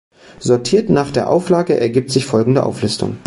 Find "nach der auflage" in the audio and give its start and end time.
0.89-1.79